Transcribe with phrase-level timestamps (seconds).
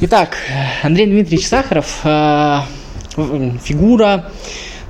[0.00, 0.36] Итак,
[0.84, 2.60] Андрей Дмитриевич Сахаров, э,
[3.64, 4.30] фигура,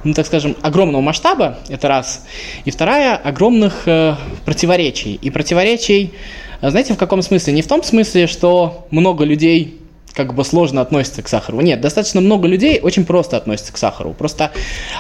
[0.04, 2.26] ну, так скажем, огромного масштаба, это раз.
[2.66, 5.14] И вторая, огромных э, противоречий.
[5.14, 6.12] И противоречий,
[6.60, 7.54] знаете, в каком смысле?
[7.54, 9.80] Не в том смысле, что много людей
[10.12, 11.62] как бы сложно относятся к сахару.
[11.62, 14.12] Нет, достаточно много людей очень просто относятся к сахару.
[14.12, 14.52] Просто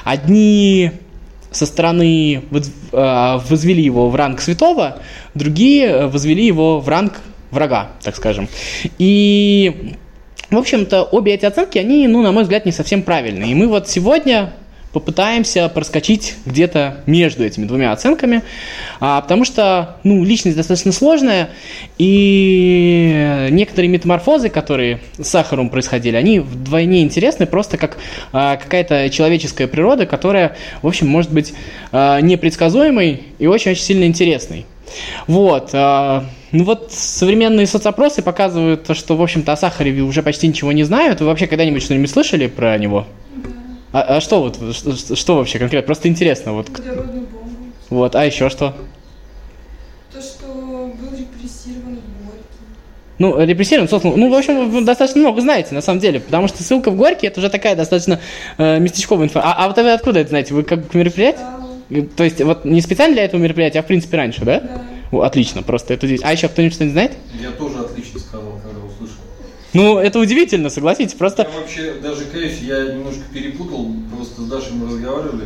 [0.04, 0.90] одни
[1.50, 5.00] со стороны э, возвели его в ранг святого,
[5.34, 7.20] другие возвели его в ранг
[7.50, 8.48] врага, так скажем.
[8.98, 9.94] И,
[10.50, 13.52] в общем-то, обе эти оценки, они, ну, на мой взгляд, не совсем правильные.
[13.52, 14.52] И мы вот сегодня
[14.92, 18.42] попытаемся проскочить где-то между этими двумя оценками,
[19.00, 21.50] а, потому что ну, личность достаточно сложная,
[21.98, 27.98] и некоторые метаморфозы, которые с сахаром происходили, они вдвойне интересны просто как
[28.32, 31.52] а, какая-то человеческая природа, которая, в общем, может быть
[31.92, 34.64] а, непредсказуемой и очень-очень сильно интересной.
[35.26, 35.70] Вот.
[35.72, 40.84] А, ну вот современные соцопросы показывают, что, в общем-то, о Сахареве уже почти ничего не
[40.84, 41.20] знают.
[41.20, 43.06] Вы вообще когда-нибудь что-нибудь слышали про него?
[43.92, 45.86] А, а что вот, что, что вообще конкретно?
[45.86, 46.52] Просто интересно.
[46.52, 46.68] Вот.
[47.90, 48.74] Вот, а еще что?
[50.12, 52.44] То, что был репрессирован в Горький.
[53.18, 56.62] Ну, репрессирован, собственно, ну, в общем, вы достаточно много знаете, на самом деле, потому что
[56.62, 58.20] ссылка в Горький, это уже такая достаточно
[58.58, 59.54] э, местечковая информация.
[59.54, 60.52] А, а вот вы откуда это знаете?
[60.52, 61.44] Вы как мероприятие?
[61.44, 61.57] Да.
[62.16, 64.60] То есть, вот не специально для этого мероприятия, а в принципе раньше, да?
[64.60, 64.82] Да.
[65.10, 66.20] О, отлично, просто это здесь.
[66.22, 67.12] А еще кто-нибудь что-нибудь знает?
[67.40, 69.16] Я тоже отлично сказал, когда услышал.
[69.72, 71.42] Ну, это удивительно, согласитесь, просто...
[71.42, 75.44] Я вообще, даже каюсь, я немножко перепутал, просто с Дашей мы разговаривали.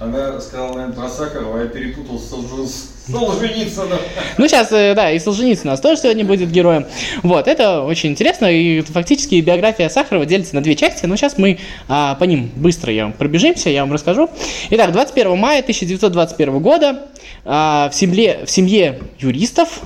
[0.00, 3.98] Она сказала, наверное, про Сахарова, а я перепутал с Солженицыным.
[4.38, 6.86] Ну, сейчас, э, да, и Солженицын у нас тоже сегодня будет героем.
[7.22, 11.58] Вот, это очень интересно, и фактически биография Сахарова делится на две части, но сейчас мы
[11.86, 14.28] а, по ним быстро я вам пробежимся, я вам расскажу.
[14.70, 17.02] Итак, 21 мая 1921 года
[17.44, 19.80] а, в, семье, в семье юристов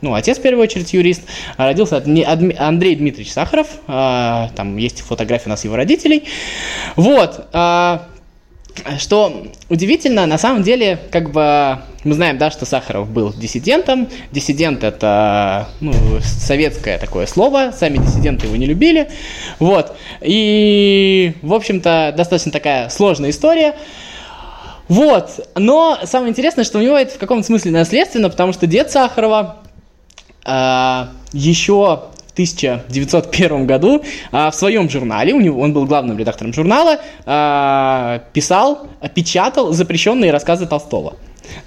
[0.00, 1.22] ну, отец в первую очередь юрист,
[1.56, 6.24] а родился Андрей Дмитриевич Сахаров, а, там есть фотография у нас его родителей.
[6.96, 7.46] Вот,
[8.98, 14.08] что удивительно, на самом деле, как бы мы знаем, да, что Сахаров был диссидентом.
[14.32, 19.08] Диссидент это ну, советское такое слово, сами диссиденты его не любили.
[19.58, 19.96] Вот.
[20.20, 23.76] И, в общем-то, достаточно такая сложная история.
[24.88, 25.48] Вот.
[25.54, 29.58] Но самое интересное, что у него это в каком-то смысле наследственно, потому что дед Сахарова
[30.44, 36.98] а, еще 1901 году а, в своем журнале, у него, он был главным редактором журнала,
[37.26, 41.16] а, писал, печатал запрещенные рассказы Толстого.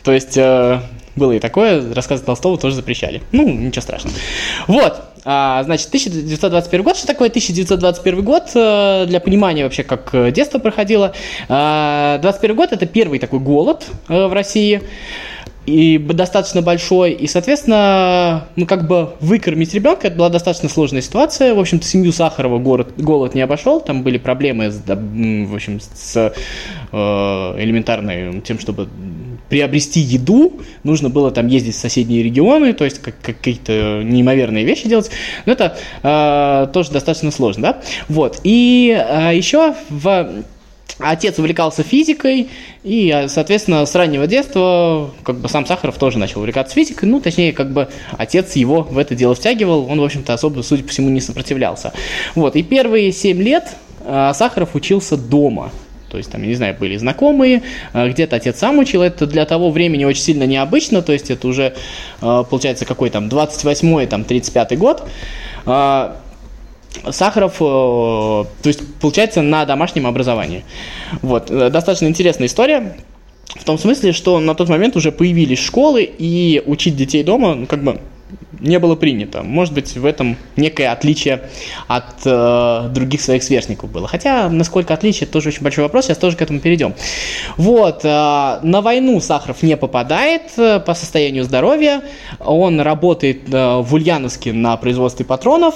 [0.03, 0.79] То есть э,
[1.15, 3.21] было и такое, рассказы Толстого тоже запрещали.
[3.31, 4.15] Ну, ничего страшного.
[4.67, 6.97] Вот, а, значит, 1921 год.
[6.97, 8.43] Что такое 1921 год?
[8.55, 11.13] Э, для понимания вообще, как детство проходило.
[11.47, 14.81] 21 год– это первый такой голод э, в России
[15.65, 21.53] и достаточно большой, и, соответственно, ну, как бы выкормить ребенка, это была достаточно сложная ситуация.
[21.53, 26.33] В общем-то, семью Сахарова город, голод не обошел, там были проблемы, с, в общем, с
[26.91, 28.89] э, элементарной тем, чтобы
[29.49, 34.87] приобрести еду, нужно было там ездить в соседние регионы, то есть как, какие-то неимоверные вещи
[34.87, 35.11] делать,
[35.45, 40.43] но это э, тоже достаточно сложно, да, вот, и э, еще в
[40.99, 42.49] Отец увлекался физикой,
[42.83, 47.51] и, соответственно, с раннего детства, как бы сам Сахаров тоже начал увлекаться физикой, ну, точнее,
[47.51, 51.09] как бы отец его в это дело втягивал, он, в общем-то, особо, судя по всему,
[51.09, 51.91] не сопротивлялся.
[52.33, 53.75] Вот, и первые семь лет
[54.05, 55.71] э, Сахаров учился дома,
[56.09, 59.43] то есть, там, я не знаю, были знакомые, э, где-то отец сам учил, это для
[59.45, 61.75] того времени очень сильно необычно, то есть, это уже,
[62.21, 65.03] получается, какой там, 28-й, там, 35-й год,
[67.09, 70.63] Сахаров, э, то есть получается на домашнем образовании.
[71.21, 72.95] Вот, э, достаточно интересная история.
[73.55, 77.65] В том смысле, что на тот момент уже появились школы, и учить детей дома, ну,
[77.65, 77.99] как бы,
[78.59, 79.43] не было принято.
[79.43, 81.49] Может быть, в этом некое отличие
[81.87, 84.07] от э, других своих сверстников было.
[84.07, 86.93] Хотя, насколько отличие, тоже очень большой вопрос, сейчас тоже к этому перейдем.
[87.57, 92.01] Вот, э, на войну Сахаров не попадает э, по состоянию здоровья,
[92.39, 95.75] он работает э, в Ульяновске на производстве патронов,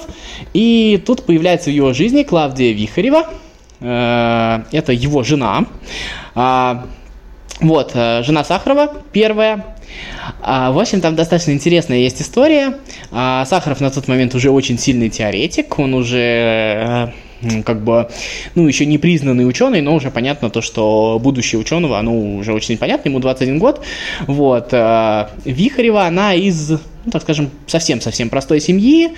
[0.53, 3.25] и тут появляется в его жизни Клавдия Вихарева,
[3.81, 5.65] э, это его жена,
[6.35, 6.75] э,
[7.61, 9.75] вот, жена Сахарова, первая,
[10.41, 12.77] а, в общем, там достаточно интересная есть история.
[13.11, 18.09] А, Сахаров на тот момент уже очень сильный теоретик, он уже э, как бы,
[18.55, 22.77] ну, еще не признанный ученый, но уже понятно то, что будущее ученого, оно уже очень
[22.77, 23.81] понятно, ему 21 год.
[24.27, 24.69] Вот.
[24.71, 29.11] Э, Вихарева, она из ну, так скажем, совсем-совсем простой семьи.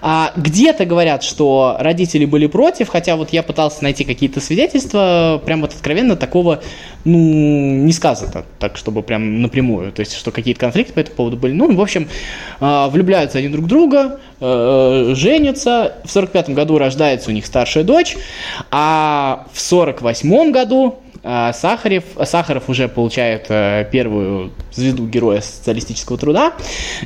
[0.00, 5.62] А где-то говорят, что родители были против, хотя вот я пытался найти какие-то свидетельства, прям
[5.62, 6.62] вот откровенно такого,
[7.04, 11.36] ну, не сказано, так, чтобы прям напрямую, то есть, что какие-то конфликты по этому поводу
[11.36, 11.52] были.
[11.52, 12.08] Ну, в общем,
[12.60, 18.16] а, влюбляются они друг друга, э, женятся, в 45 году рождается у них старшая дочь,
[18.70, 26.54] а в 48 году а, Сахарев, Сахаров уже получает э, первую звезду Героя социалистического труда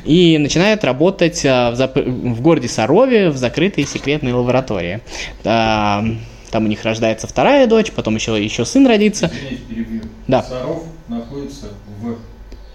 [0.05, 1.95] и начинает работать э, в, зап...
[1.97, 5.01] в городе Сарове в закрытой секретной лаборатории.
[5.43, 6.03] А,
[6.49, 9.27] там у них рождается вторая дочь, потом еще, еще сын родится.
[9.27, 10.01] Извиняюсь, перебью.
[10.27, 10.41] Да.
[10.41, 11.67] Саров находится
[12.01, 12.17] в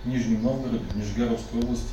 [0.08, 1.88] Нижнем Новгороде, Нижегородской области.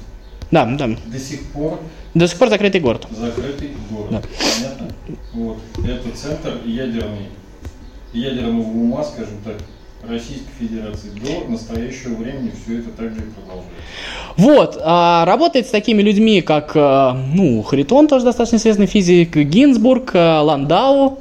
[0.52, 0.88] Да, да.
[0.88, 1.80] До сих пор
[2.16, 3.08] До сих пор закрытый город.
[3.12, 4.10] закрытый город.
[4.12, 4.22] Да.
[4.56, 4.88] Понятно?
[5.34, 5.58] Вот.
[5.78, 7.28] Это центр ядерный,
[8.14, 9.56] ядерного ума, скажем так,
[10.08, 11.10] Российской Федерации.
[11.10, 13.70] До настоящего времени все это также и продолжается.
[14.38, 20.12] Вот, а, работает с такими людьми, как, а, ну, Харитон, тоже достаточно известный физик, Гинзбург,
[20.14, 21.20] а, Ландау.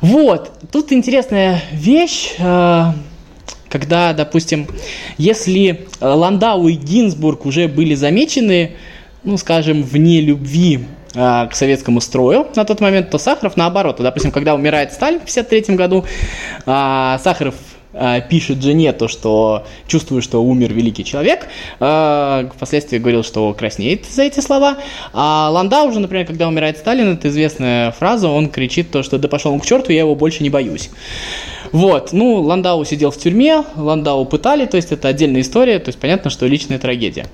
[0.00, 2.94] Вот, тут интересная вещь, а,
[3.68, 4.66] когда, допустим,
[5.18, 8.72] если Ландау и Гинзбург уже были замечены,
[9.24, 10.80] ну, скажем, вне любви
[11.12, 13.96] к советскому строю на тот момент, то Сахаров наоборот.
[13.98, 16.04] Допустим, когда умирает Сталин в 1953 году,
[16.66, 17.54] а, Сахаров
[17.94, 21.48] а, пишет жене то, что чувствую, что умер великий человек.
[21.78, 24.78] А, Впоследствии говорил, что краснеет за эти слова.
[25.12, 29.28] А Ландау уже, например, когда умирает Сталин, это известная фраза, он кричит то, что да
[29.28, 30.90] пошел он к черту, я его больше не боюсь.
[31.72, 35.98] Вот, ну, Ландау сидел в тюрьме, Ландау пытали, то есть это отдельная история, то есть
[35.98, 37.26] понятно, что личная трагедия.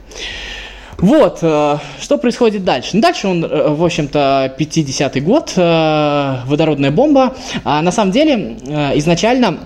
[0.99, 2.91] Вот, э, что происходит дальше?
[2.95, 7.37] Ну, дальше он, э, в общем-то, 50-й год, э, водородная бомба.
[7.65, 8.56] А на самом деле,
[8.97, 9.59] изначально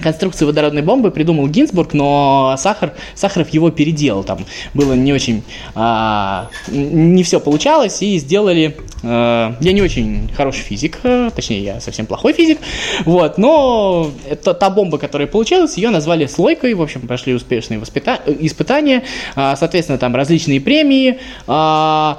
[0.00, 4.24] конструкцию водородной бомбы придумал Гинзбург, но Сахар, Сахаров его переделал.
[4.24, 4.44] Там
[4.74, 5.42] было не очень,
[5.74, 8.76] а, не все получалось, и сделали...
[9.02, 12.58] э, я не очень хороший физик, э, точнее, я совсем плохой физик,
[13.04, 18.22] вот, но это, та бомба, которая получилась, ее назвали слойкой, в общем, прошли успешные воспита-
[18.26, 19.02] испытания,
[19.34, 22.18] а, соответственно, там различные премии, а,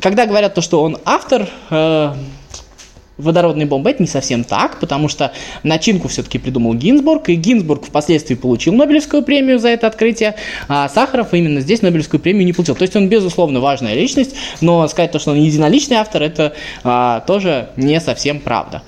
[0.00, 2.14] когда говорят то, что он автор, э,
[3.22, 5.32] водородной бомбы, это не совсем так, потому что
[5.62, 10.34] начинку все-таки придумал Гинзбург, и Гинзбург впоследствии получил Нобелевскую премию за это открытие,
[10.68, 12.74] а Сахаров именно здесь Нобелевскую премию не получил.
[12.74, 16.54] То есть он, безусловно, важная личность, но сказать то, что он единоличный автор, это
[16.84, 18.82] а, тоже не совсем правда.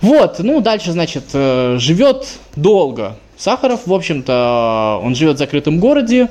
[0.00, 6.28] Вот, ну дальше, значит, э, живет долго Сахаров, в общем-то, он живет в закрытом городе,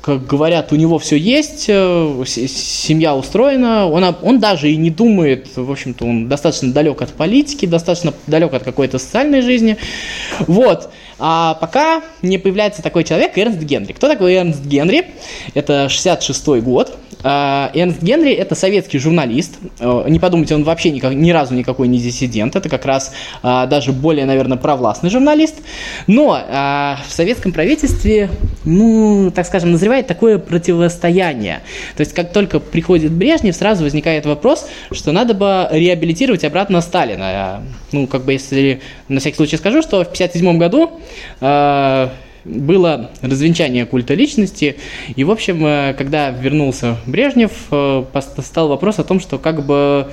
[0.00, 5.48] как говорят, у него все есть, э, семья устроена, он, он даже и не думает,
[5.56, 9.76] в общем-то, он достаточно далек от политики, достаточно далек от какой-то социальной жизни.
[10.40, 10.90] Вот.
[11.18, 13.92] А пока не появляется такой человек, Эрнст Генри.
[13.92, 15.08] Кто такой Эрнст Генри?
[15.52, 16.96] Это 66-й год.
[17.22, 19.58] А, Эрнст Генри это советский журналист.
[19.78, 22.56] Э, Не подумайте, он вообще никак, ни разу никакой не диссидент.
[22.56, 23.12] Это как раз
[23.42, 25.56] а, даже более, наверное, провластный журналист.
[26.06, 28.30] Но а, в советском правительстве,
[28.64, 31.60] ну, так скажем, назревает такое противостояние.
[31.96, 37.62] То есть, как только приходит Брежнев, сразу возникает вопрос, что надо бы реабилитировать обратно Сталина.
[37.92, 40.90] Ну, как бы, если на всякий случай скажу, что в 1957 году
[42.44, 44.76] было развенчание культа личности,
[45.14, 48.04] и, в общем, э, когда вернулся Брежнев, э,
[48.38, 50.08] стал вопрос о том, что как бы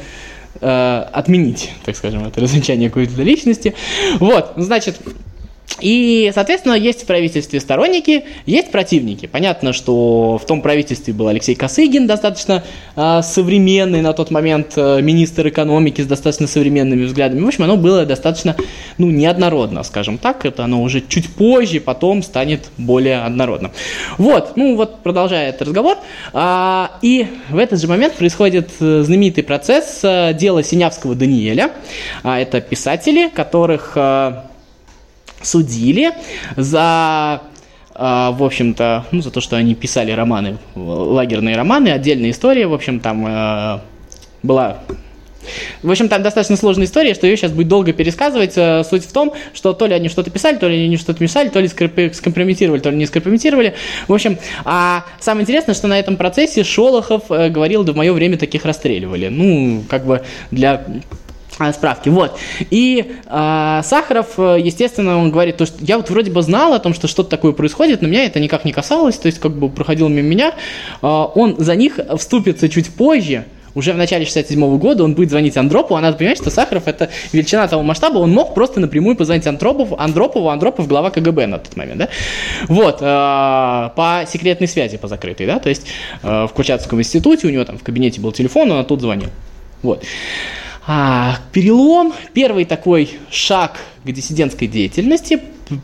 [0.60, 3.74] э, отменить, так скажем, это развенчание культа личности.
[4.20, 5.00] Вот, значит,
[5.80, 9.28] и, соответственно, есть в правительстве сторонники, есть противники.
[9.28, 12.64] Понятно, что в том правительстве был Алексей Косыгин, достаточно
[12.96, 17.42] а, современный на тот момент а, министр экономики с достаточно современными взглядами.
[17.42, 18.56] В общем, оно было достаточно,
[18.98, 20.46] ну, неоднородно, скажем так.
[20.46, 23.72] Это оно уже чуть позже, потом станет более однородным.
[24.18, 25.98] Вот, ну вот, продолжая этот разговор.
[26.34, 31.72] а, и в этот же момент происходит э, знаменитый процесс э, дела Синявского Даниэля.
[32.24, 33.94] А, это писатели, которых...
[33.96, 34.48] а,
[35.42, 36.12] судили
[36.56, 37.42] за
[38.00, 42.74] а, в общем-то, ну, за то, что они писали романы, лагерные романы, отдельная история, в
[42.74, 43.80] общем, там э,
[44.44, 44.78] была...
[45.82, 48.54] В общем, там достаточно сложная история, что ее сейчас будет долго пересказывать.
[48.56, 51.50] Э, Суть в том, что то ли они что-то писали, то ли они что-то писали,
[51.50, 53.74] то ли скомпрометировали, то ли не скомпрометировали.
[54.08, 58.14] В общем, а самое интересное, что на этом процессе Шолохов э, говорил, да в мое
[58.14, 59.30] время таких расстреливали.
[59.30, 60.86] Ну, как бы для
[61.74, 62.38] справки, вот.
[62.70, 66.80] И а, Сахаров, э, естественно, он говорит, то, что я вот вроде бы знал о
[66.80, 69.70] том, что что-то такое происходит, но меня это никак не касалось, то есть как бы
[69.70, 70.54] проходил мимо меня.
[71.02, 73.46] А, он за них вступится чуть позже,
[73.78, 77.10] уже в начале 67 года он будет звонить Андропову, а надо понимать, что Сахаров это
[77.32, 81.76] величина того масштаба, он мог просто напрямую позвонить Андропову, Андропову, Андропов глава КГБ на тот
[81.76, 82.10] момент, да?
[82.68, 85.86] Вот, э, по секретной связи, по закрытой, да, то есть
[86.24, 89.30] э, в Курчатовском институте у него там в кабинете был телефон, он оттуда звонил.
[89.84, 90.04] Вот.
[90.90, 95.42] А, перелом, первый такой шаг к диссидентской деятельности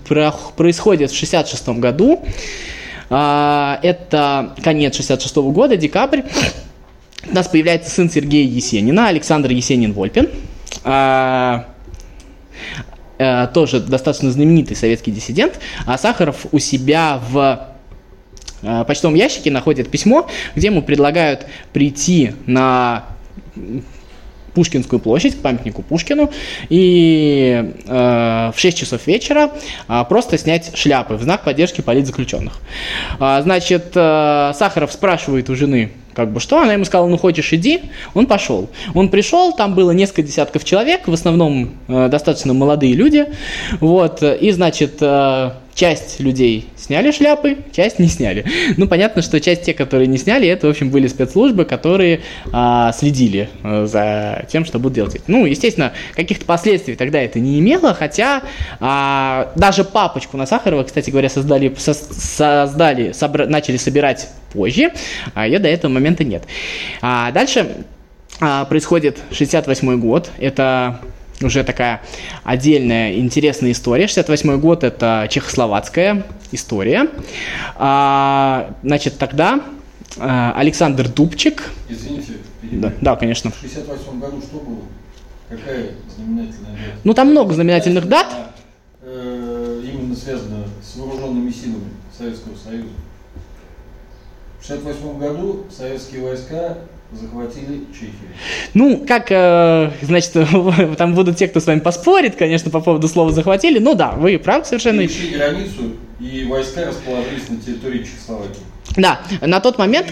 [0.07, 2.24] происходит в 1966 году.
[3.10, 6.22] А, это конец 1966 года, декабрь.
[7.29, 10.29] У нас появляется сын Сергея Есенина, Александр Есенин-Вольпин.
[10.86, 11.65] А,
[13.19, 15.60] а, тоже достаточно знаменитый советский диссидент.
[15.86, 17.67] А Сахаров у себя в
[18.62, 23.05] а, почтовом ящике находит письмо, где ему предлагают прийти на
[24.53, 26.29] Пушкинскую площадь, к памятнику Пушкину,
[26.69, 29.51] и э, в 6 часов вечера
[29.88, 32.60] э, просто снять шляпы в знак поддержки политзаключенных.
[33.19, 37.51] Э, значит, э, Сахаров спрашивает у жены, как бы что, она ему сказала, ну хочешь
[37.53, 37.81] иди,
[38.13, 38.69] он пошел.
[38.93, 43.25] Он пришел, там было несколько десятков человек, в основном э, достаточно молодые люди,
[43.79, 48.46] вот, и, значит, э, часть людей сняли шляпы, часть не сняли.
[48.77, 52.92] Ну, понятно, что часть те, которые не сняли, это, в общем, были спецслужбы, которые а,
[52.92, 55.22] следили а, за тем, что будут делать.
[55.27, 58.44] Ну, естественно, каких-то последствий тогда это не имело, хотя
[58.80, 64.92] а, даже папочку на Сахарова, кстати говоря, создали, со, создали собра, начали собирать позже,
[65.34, 66.44] а ее до этого момента нет.
[67.01, 67.86] А, дальше
[68.39, 71.00] а, происходит 68 год, это
[71.46, 72.02] уже такая
[72.44, 74.08] отдельная интересная история.
[74.08, 77.08] 68 год– это чехословацкая история.
[77.76, 79.62] А, значит, тогда
[80.18, 81.72] а, Александр Дубчик…
[81.90, 83.52] Извините, да, да, конечно.
[83.52, 84.82] В 68 году что было?
[85.50, 87.00] Какая знаменательная дата?
[87.04, 88.28] Ну, там много знаменательных дат.
[89.02, 92.90] Э, именно связано с вооруженными силами Советского Союза.
[94.60, 96.78] В 68 году советские войска
[97.20, 98.29] захватили Чехию.
[98.74, 100.34] Ну, как, э, значит,
[100.98, 103.79] там будут те, кто с вами поспорит, конечно, по поводу слова «захватили».
[103.79, 105.01] Ну да, вы правы совершенно.
[105.01, 108.62] Перешли границу, и войска расположились на территории Чехословакии.
[108.98, 110.08] Да, на тот момент...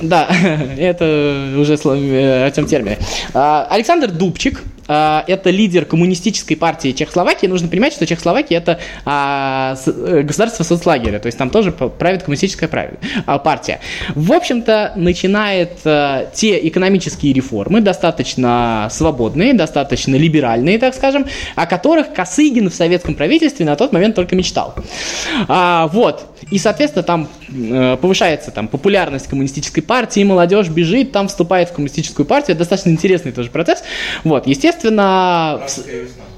[0.00, 0.28] Да,
[0.78, 2.98] это уже э, о чем термине.
[3.34, 7.46] А, Александр Дубчик, это лидер коммунистической партии Чехословакии.
[7.46, 12.68] Нужно понимать, что Чехословакия это а, э, государство соцлагеря, то есть там тоже правит коммунистическая
[12.68, 13.80] партия.
[14.14, 22.12] В общем-то, начинает э, те экономические реформы, достаточно свободные, достаточно либеральные, так скажем, о которых
[22.12, 24.74] Косыгин в советском правительстве на тот момент только мечтал.
[25.48, 26.31] Вот.
[26.50, 32.26] И, соответственно, там э, повышается там, популярность коммунистической партии, молодежь бежит, там вступает в коммунистическую
[32.26, 32.54] партию.
[32.54, 33.82] Это достаточно интересный тоже процесс.
[34.24, 35.60] Вот, естественно...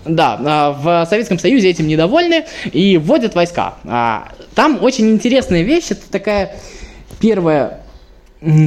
[0.04, 3.76] Да, а, в Советском Союзе этим недовольны и вводят войска.
[3.84, 6.56] А, там очень интересная вещь, это такая
[7.20, 7.80] первая,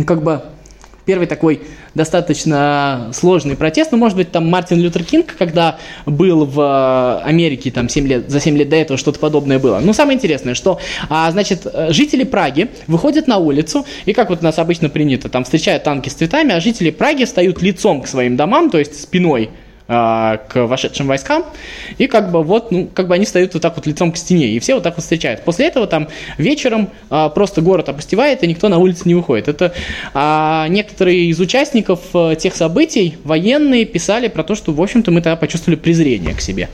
[0.07, 0.41] как бы,
[1.07, 1.61] первый такой
[1.95, 3.91] достаточно сложный протест.
[3.91, 8.29] Ну, может быть, там Мартин Лютер Кинг, когда был в э, Америке там 7 лет,
[8.29, 9.79] за 7 лет до этого что-то подобное было.
[9.79, 14.41] Но самое интересное, что, а, значит, э, жители Праги выходят на улицу, и как вот
[14.41, 18.07] у нас обычно принято, там встречают танки с цветами, а жители Праги встают лицом к
[18.07, 19.49] своим домам, то есть спиной
[19.87, 21.45] а, к вошедшим войскам,
[21.97, 24.47] и как бы вот, ну, как бы они стоят вот так вот лицом к стене,
[24.47, 25.43] и все вот так вот встречают.
[25.43, 29.47] После этого там вечером а, просто город опустевает, и никто на улицу не выходит.
[29.47, 29.73] Это
[30.13, 35.21] а, некоторые из участников а, тех событий, военные, писали про то, что, в общем-то, мы
[35.21, 36.69] тогда почувствовали презрение к себе.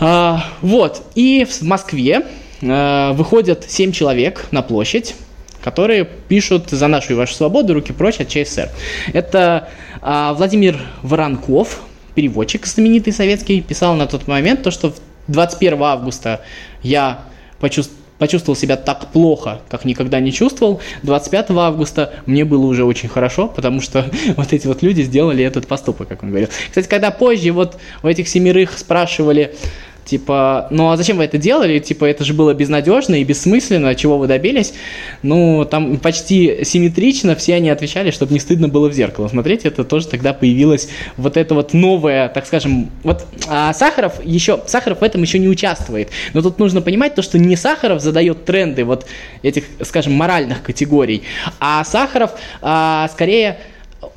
[0.00, 2.26] А, вот, и в Москве
[2.62, 5.14] а, выходят семь человек на площадь,
[5.64, 8.68] которые пишут «За нашу и вашу свободу, руки прочь от ЧССР».
[9.14, 9.70] Это
[10.02, 11.80] а, Владимир Воронков,
[12.14, 14.94] переводчик знаменитый советский, писал на тот момент то, что
[15.28, 16.42] 21 августа
[16.82, 17.20] я
[17.58, 20.80] почувствовал почувствовал себя так плохо, как никогда не чувствовал.
[21.02, 24.06] 25 августа мне было уже очень хорошо, потому что
[24.36, 26.48] вот эти вот люди сделали этот поступок, как он говорил.
[26.68, 29.56] Кстати, когда позже вот у этих семерых спрашивали,
[30.04, 31.78] Типа, ну а зачем вы это делали?
[31.78, 34.74] Типа, это же было безнадежно и бессмысленно, чего вы добились?
[35.22, 39.64] Ну, там почти симметрично все они отвечали, чтобы не стыдно было в зеркало смотреть.
[39.64, 45.00] Это тоже тогда появилось вот это вот новое, так скажем, вот а Сахаров еще, Сахаров
[45.00, 46.10] в этом еще не участвует.
[46.34, 49.06] Но тут нужно понимать то, что не Сахаров задает тренды вот
[49.42, 51.22] этих, скажем, моральных категорий,
[51.60, 53.58] а Сахаров а, скорее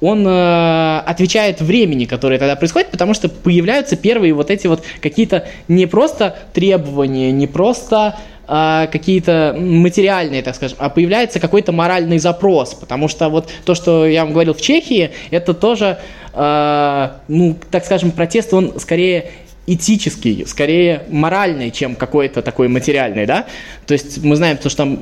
[0.01, 5.47] он э, отвечает времени, которое тогда происходит, потому что появляются первые вот эти вот какие-то
[5.67, 12.73] не просто требования, не просто э, какие-то материальные, так скажем, а появляется какой-то моральный запрос,
[12.75, 15.97] потому что вот то, что я вам говорил в Чехии, это тоже,
[16.33, 19.31] э, ну, так скажем, протест, он скорее
[19.67, 23.45] этический, скорее моральный, чем какой-то такой материальный, да.
[23.85, 24.97] То есть мы знаем, то, что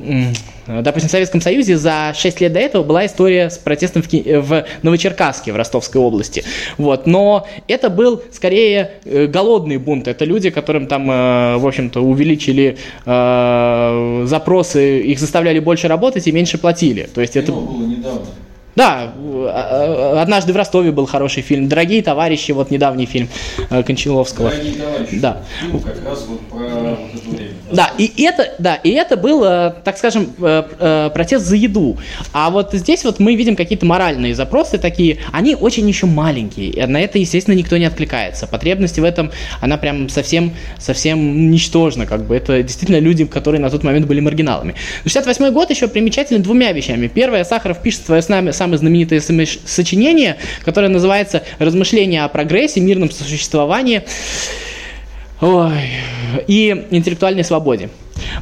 [0.66, 4.64] допустим, в Советском Союзе за 6 лет до этого была история с протестом в, в
[4.82, 6.44] Новочеркасске, в Ростовской области.
[6.78, 7.06] Вот.
[7.06, 10.08] Но это был скорее э, голодный бунт.
[10.08, 16.32] Это люди, которым там, э, в общем-то, увеличили э, запросы, их заставляли больше работать и
[16.32, 17.08] меньше платили.
[17.14, 17.52] То есть это...
[17.52, 18.26] было недавно.
[18.76, 19.12] Да,
[20.20, 21.66] однажды в Ростове был хороший фильм.
[21.68, 23.28] Дорогие товарищи, вот недавний фильм
[23.70, 24.50] Кончаловского.
[24.50, 25.18] Дорогие товарищи.
[25.18, 25.42] Да.
[25.60, 27.50] Фильм как раз вот про вот это время.
[27.72, 31.96] Да, и это, да, и это был, так скажем, протест за еду.
[32.32, 36.70] А вот здесь вот мы видим какие-то моральные запросы такие, они очень еще маленькие.
[36.70, 38.46] И на это, естественно, никто не откликается.
[38.46, 42.36] Потребность в этом, она прям совсем, совсем ничтожна, как бы.
[42.36, 44.74] Это действительно люди, которые на тот момент были маргиналами.
[45.04, 47.08] 68 год еще примечателен двумя вещами.
[47.08, 53.10] Первое, Сахаров пишет свое с нами самое знаменитое сочинение, которое называется «Размышления о прогрессе, мирном
[53.12, 54.02] существовании
[55.40, 55.90] ой,
[56.48, 57.90] и интеллектуальной свободе».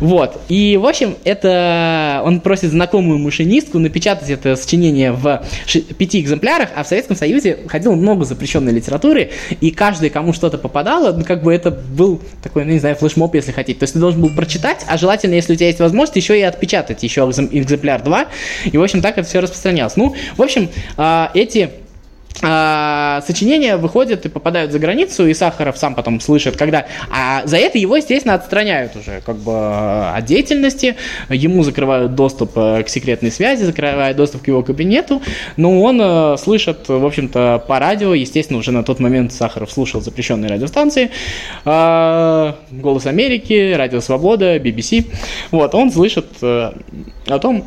[0.00, 0.40] Вот.
[0.48, 5.44] И, в общем, это он просит знакомую машинистку напечатать это сочинение в
[5.98, 11.12] пяти экземплярах, а в Советском Союзе ходило много запрещенной литературы, и каждый, кому что-то попадало,
[11.12, 13.78] ну, как бы это был такой, ну, не знаю, флешмоб, если хотите.
[13.78, 16.42] То есть ты должен был прочитать, а желательно, если у тебя есть возможность, еще и
[16.42, 18.26] отпечатать еще экземпляр 2.
[18.66, 19.96] И, в общем, так это все распространялось.
[19.96, 21.70] Ну, в общем, а, эти
[22.46, 26.86] а, сочинения выходят и попадают за границу, и Сахаров сам потом слышит, когда...
[27.10, 30.96] А за это его, естественно, отстраняют уже как бы от деятельности,
[31.30, 35.22] ему закрывают доступ э, к секретной связи, закрывают доступ к его кабинету,
[35.56, 40.02] но он э, слышит, в общем-то, по радио, естественно, уже на тот момент Сахаров слушал
[40.02, 41.10] запрещенные радиостанции,
[41.64, 45.06] э, «Голос Америки», «Радио Свобода», BBC,
[45.50, 47.64] вот, он слышит о том,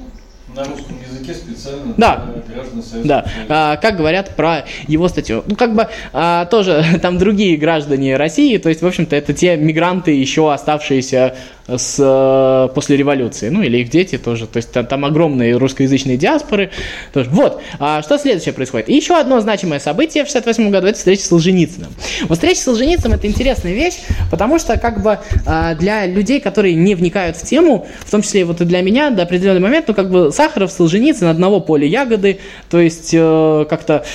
[0.58, 2.26] на русском языке специально да.
[2.46, 3.26] для граждан Да.
[3.48, 5.44] А, как говорят про его статью.
[5.48, 9.56] Ну, как бы а, тоже там другие граждане России, то есть, в общем-то, это те
[9.56, 11.36] мигранты, еще оставшиеся
[11.68, 16.18] с, э, после революции, ну или их дети тоже, то есть там, там огромные русскоязычные
[16.18, 16.72] диаспоры.
[17.14, 17.30] Тоже.
[17.32, 18.90] Вот, а что следующее происходит?
[18.90, 21.90] И еще одно значимое событие в 68 году, это встреча с Солженицыным.
[22.24, 23.96] Вот встреча с Солженицыным это интересная вещь,
[24.32, 28.46] потому что как бы а, для людей, которые не вникают в тему, в том числе
[28.46, 32.40] вот и для меня, до определенного момента, ну как бы Сахаров, Солженицын, одного поля ягоды,
[32.70, 34.06] то есть э, как-то,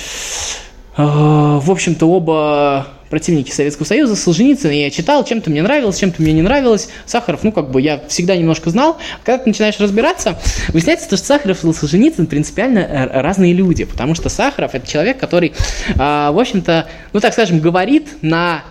[0.97, 6.33] э, в общем-то, оба противники Советского Союза, Солженицын я читал, чем-то мне нравилось, чем-то мне
[6.33, 6.89] не нравилось.
[7.05, 8.97] Сахаров, ну, как бы я всегда немножко знал.
[9.23, 10.39] Когда ты начинаешь разбираться,
[10.69, 15.53] выясняется, что Сахаров и Солженицын принципиально э, разные люди, потому что Сахаров– это человек, который,
[15.95, 18.65] в общем-то, ну, так скажем, говорит на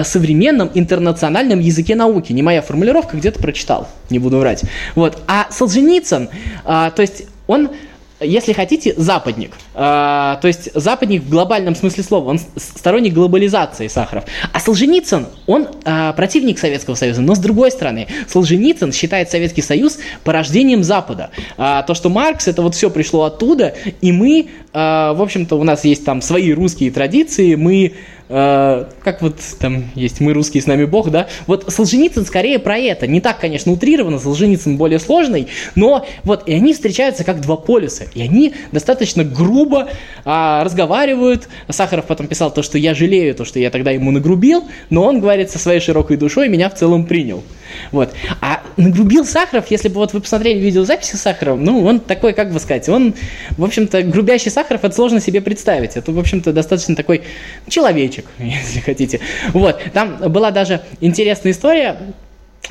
[0.00, 2.32] современном интернациональном языке науки.
[2.32, 4.62] Не моя формулировка, где-то прочитал, не буду врать.
[4.94, 5.18] Вот.
[5.26, 6.28] А Солженицын,
[6.64, 7.70] а, то есть он
[8.20, 9.52] если хотите, западник.
[9.74, 12.30] А, то есть западник в глобальном смысле слова.
[12.30, 14.24] Он сторонник глобализации Сахаров.
[14.52, 17.22] А Солженицын, он а, противник Советского Союза.
[17.22, 21.30] Но с другой стороны, Солженицын считает Советский Союз порождением Запада.
[21.56, 25.64] А, то, что Маркс, это вот все пришло оттуда, и мы, а, в общем-то, у
[25.64, 27.94] нас есть там свои русские традиции, мы
[28.28, 31.28] Э, как вот там есть «Мы русские, с нами Бог», да?
[31.46, 33.06] Вот Солженицын скорее про это.
[33.06, 38.04] Не так, конечно, утрированно, Солженицын более сложный, но вот и они встречаются как два полюса,
[38.14, 39.88] и они достаточно грубо
[40.24, 41.48] а, разговаривают.
[41.68, 45.20] Сахаров потом писал то, что я жалею, то, что я тогда ему нагрубил, но он
[45.20, 47.42] говорит со своей широкой душой меня в целом принял.
[47.92, 48.12] Вот.
[48.40, 52.58] А нагрубил Сахаров, если бы вот вы посмотрели видеозаписи Сахарова, ну, он такой, как бы
[52.60, 53.14] сказать, он,
[53.56, 55.96] в общем-то, грубящий Сахаров, это сложно себе представить.
[55.96, 57.22] Это, в общем-то, достаточно такой
[57.68, 59.20] человечек, если хотите.
[59.52, 59.80] Вот.
[59.92, 61.96] Там была даже интересная история,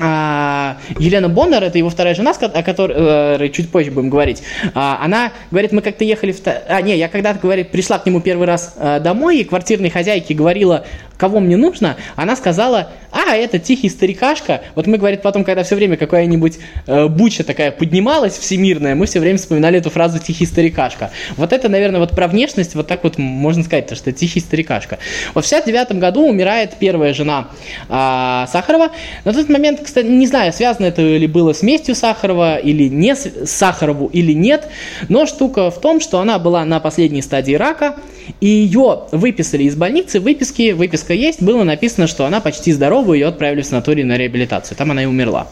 [0.00, 4.42] а, Елена Боннер, это его вторая жена, о которой э, чуть позже будем говорить,
[4.74, 6.40] а, она говорит, мы как-то ехали в...
[6.44, 10.34] А, не, я когда-то, говорит, пришла к нему первый раз э, домой, и квартирной хозяйке
[10.34, 10.84] говорила,
[11.16, 14.62] кого мне нужно, она сказала, а, это тихий старикашка.
[14.74, 19.20] Вот мы, говорит, потом, когда все время какая-нибудь э, буча такая поднималась всемирная, мы все
[19.20, 21.10] время вспоминали эту фразу «тихий старикашка».
[21.36, 24.98] Вот это, наверное, вот про внешность, вот так вот можно сказать, то, что тихий старикашка.
[25.34, 27.48] Вот в 69 году умирает первая жена
[27.88, 28.90] э, Сахарова.
[29.24, 33.14] На тот момент, кстати, не знаю, связано это ли было с местью Сахарова или не
[33.14, 34.68] с Сахарову или нет,
[35.08, 37.96] но штука в том, что она была на последней стадии рака,
[38.40, 43.26] и ее выписали из больницы, выписки, выписка есть, было написано, что она почти здорова, ее
[43.26, 45.48] отправили в санаторий на реабилитацию, там она и умерла.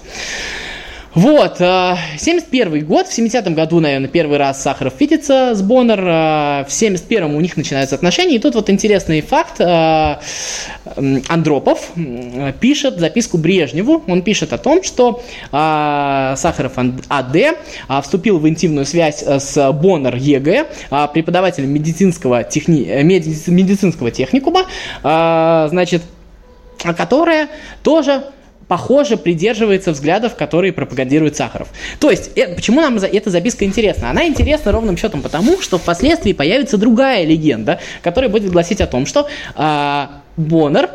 [1.14, 6.64] Вот, 71 э, год, в 70-м году, наверное, первый раз Сахаров видится с Боннер, э,
[6.64, 10.16] в 71-м у них начинаются отношения, и тут вот интересный факт, э,
[11.28, 11.92] Андропов
[12.60, 17.36] пишет записку Брежневу, он пишет о том, что Сахаров АД
[18.02, 20.66] вступил в интимную связь с Боннер ЕГЭ,
[21.12, 23.02] преподавателем медицинского, техни...
[23.02, 24.66] медицинского техникума,
[25.02, 26.02] значит,
[26.96, 27.48] которая
[27.82, 28.24] тоже
[28.72, 31.68] похоже придерживается взглядов, которые пропагандирует Сахаров.
[32.00, 34.08] То есть, э, почему нам за, эта записка интересна?
[34.08, 39.04] Она интересна ровным счетом потому, что впоследствии появится другая легенда, которая будет гласить о том,
[39.04, 40.06] что э,
[40.38, 40.88] Боннер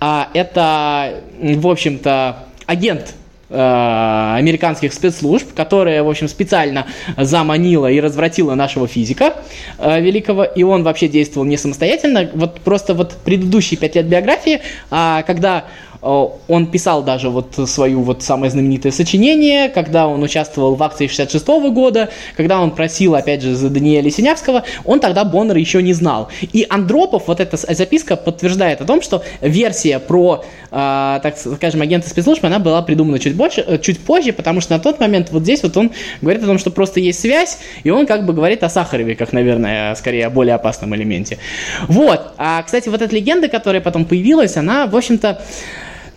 [0.00, 3.14] э, это, в общем-то, агент
[3.50, 6.86] Э, американских спецслужб, которая, в общем, специально
[7.16, 9.36] заманила и развратила нашего физика
[9.78, 12.28] э, великого, и он вообще действовал не самостоятельно.
[12.34, 14.60] Вот просто вот предыдущие пять лет биографии,
[14.90, 15.64] э, когда
[16.00, 21.46] он писал даже вот свою вот самое знаменитое сочинение, когда он участвовал в акции 66
[21.46, 25.92] -го года, когда он просил, опять же, за Даниэля Синявского, он тогда Боннера еще не
[25.92, 26.28] знал.
[26.52, 32.08] И Андропов, вот эта записка подтверждает о том, что версия про, э, так скажем, агента
[32.08, 35.42] спецслужб, она была придумана чуть, больше, э, чуть позже, потому что на тот момент вот
[35.42, 38.62] здесь вот он говорит о том, что просто есть связь, и он как бы говорит
[38.62, 41.38] о Сахарове, как, наверное, скорее о более опасном элементе.
[41.88, 42.32] Вот.
[42.36, 45.42] А, кстати, вот эта легенда, которая потом появилась, она, в общем-то,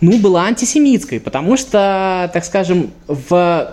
[0.02, 3.72] ну, была антисемитской, потому что, так скажем, в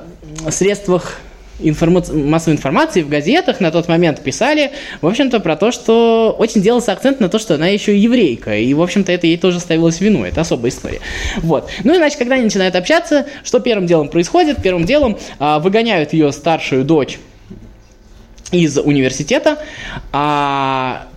[0.50, 1.20] средствах
[1.60, 2.04] информа...
[2.14, 6.94] массовой информации, в газетах на тот момент писали, в общем-то, про то, что очень делался
[6.94, 10.24] акцент на то, что она еще еврейка, и, в общем-то, это ей тоже ставилось вину,
[10.24, 11.00] это особая история.
[11.38, 11.70] Вот.
[11.84, 14.62] Ну, и, значит, когда они начинают общаться, что первым делом происходит?
[14.62, 17.18] Первым делом а, выгоняют ее старшую дочь
[18.52, 19.58] из университета,
[20.12, 21.08] а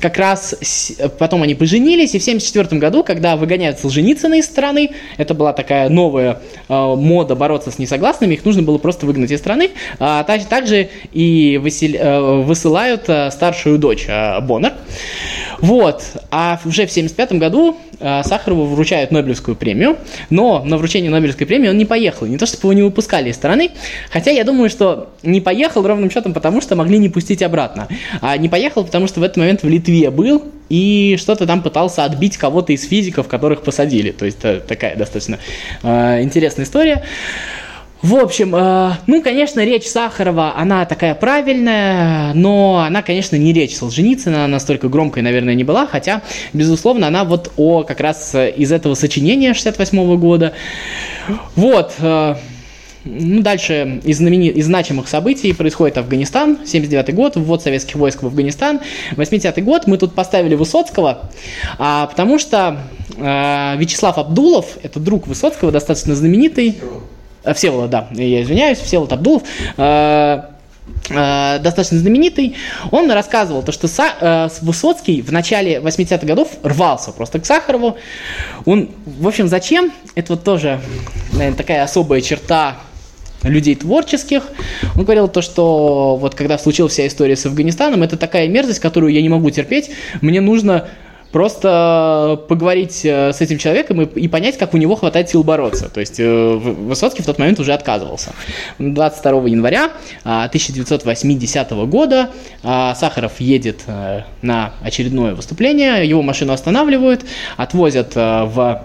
[0.00, 0.54] как раз
[1.18, 5.88] потом они поженились, и в 1974 году, когда выгоняют Солженицына из страны, это была такая
[5.88, 10.88] новая э, мода бороться с несогласными, их нужно было просто выгнать из страны, а также
[11.12, 14.72] и высел, э, высылают э, старшую дочь э, Боннер.
[15.60, 19.96] Вот, а уже в 1975 году э, Сахарову вручают Нобелевскую премию,
[20.30, 23.34] но на вручение Нобелевской премии он не поехал, не то чтобы его не выпускали из
[23.34, 23.70] страны,
[24.10, 27.88] хотя я думаю, что не поехал ровным счетом потому, что могли не пустить обратно,
[28.20, 31.62] а не поехал, потому что в этот момент момент в Литве был и что-то там
[31.62, 34.10] пытался отбить кого-то из физиков, которых посадили.
[34.10, 35.38] То есть это такая достаточно
[35.82, 37.04] э, интересная история.
[38.02, 43.76] В общем, э, ну, конечно, речь Сахарова, она такая правильная, но она, конечно, не речь
[43.76, 48.94] Солженицына, настолько громкой, наверное, не была, хотя, безусловно, она вот о как раз из этого
[48.94, 50.52] сочинения 68 года.
[51.56, 52.36] Вот, э,
[53.08, 54.48] ну, дальше из, знамени...
[54.48, 58.80] из значимых событий происходит Афганистан, 79 год, ввод советских войск в Афганистан.
[59.16, 61.30] 80 год мы тут поставили Высоцкого,
[61.78, 62.78] а, потому что
[63.18, 66.78] а, Вячеслав Абдулов, это друг Высоцкого, достаточно знаменитый.
[67.44, 69.42] А, Всеволод, да, я извиняюсь, Всеволод Абдулов.
[69.76, 70.50] А,
[71.10, 72.56] а достаточно знаменитый,
[72.90, 77.96] он рассказывал то, что Са, э, Высоцкий в начале 80-х годов рвался просто к Сахарову.
[78.64, 79.92] Он, в общем, зачем?
[80.14, 80.80] Это вот тоже,
[81.32, 82.76] наверное, такая особая черта
[83.48, 84.44] людей творческих.
[84.96, 89.12] Он говорил то, что вот когда случилась вся история с Афганистаном, это такая мерзость, которую
[89.12, 89.90] я не могу терпеть.
[90.20, 90.88] Мне нужно
[91.32, 95.88] просто поговорить э, с этим человеком и, и понять, как у него хватает сил бороться.
[95.88, 98.32] То есть э, Высоцкий в тот момент уже отказывался.
[98.78, 99.92] 22 января
[100.24, 102.30] 1980 а, года
[102.62, 107.24] а, Сахаров едет э, на очередное выступление, его машину останавливают,
[107.56, 108.82] отвозят в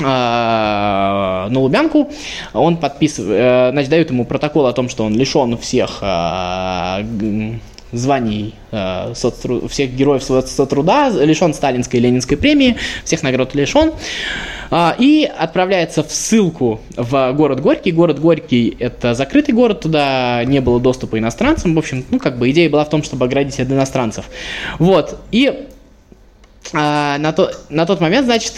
[0.00, 2.10] на Лубянку,
[2.52, 6.02] он подписывает, э, значит, дают ему протокол о том, что он лишен всех
[7.92, 9.68] званий э, соцтру...
[9.68, 13.92] всех героев соцтруда, лишен сталинской и ленинской премии, всех наград лишен,
[14.98, 17.92] и отправляется в ссылку в город Горький.
[17.92, 22.50] Город Горький– это закрытый город, туда не было доступа иностранцам, в общем, ну, как бы
[22.50, 24.26] идея была в том, чтобы оградить от иностранцев.
[24.80, 25.68] Вот, и
[26.72, 28.54] на, то, на тот момент, значит,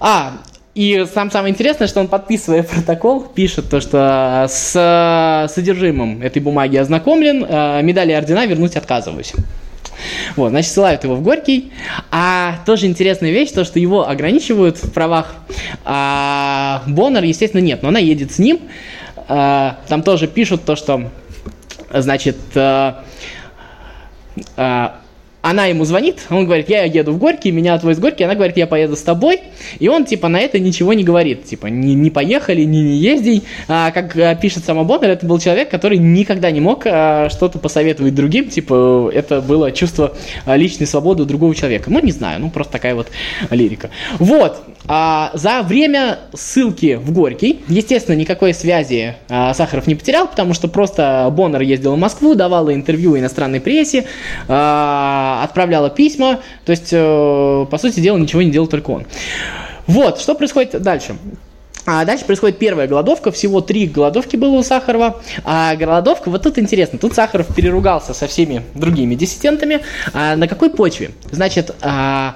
[0.00, 0.38] а,
[0.74, 6.76] и сам самое интересное, что он, подписывая протокол, пишет то, что с содержимым этой бумаги
[6.76, 9.32] ознакомлен, а медали и ордена вернуть отказываюсь.
[10.36, 11.72] Вот, значит, ссылают его в Горький.
[12.10, 15.34] А тоже интересная вещь, то, что его ограничивают в правах.
[15.86, 18.60] А Боннер, естественно, нет, но она едет с ним.
[19.26, 21.10] Там тоже пишут то, что,
[21.90, 22.36] значит,
[25.48, 28.56] она ему звонит, он говорит, я еду в Горький, меня отвозят в Горький, она говорит,
[28.56, 29.42] я поеду с тобой,
[29.78, 33.42] и он, типа, на это ничего не говорит, типа, не, не поехали, не, не езди,
[33.68, 37.60] а, как а, пишет сама Боннер, это был человек, который никогда не мог а, что-то
[37.60, 40.14] посоветовать другим, типа, это было чувство
[40.46, 43.06] а, личной свободы другого человека, ну, не знаю, ну, просто такая вот
[43.50, 43.90] лирика.
[44.18, 50.54] Вот, а, за время ссылки в Горький, естественно, никакой связи а, Сахаров не потерял, потому
[50.54, 54.06] что просто Боннер ездил в Москву, давала интервью иностранной прессе,
[54.48, 59.06] а, отправляла письма, то есть, а, по сути дела, ничего не делал только он.
[59.86, 61.16] Вот, что происходит дальше?
[61.86, 65.22] А дальше происходит первая голодовка, всего три голодовки было у Сахарова.
[65.44, 69.82] А голодовка, вот тут интересно, тут Сахаров переругался со всеми другими диссидентами.
[70.12, 71.12] А на какой почве?
[71.30, 72.34] Значит, а,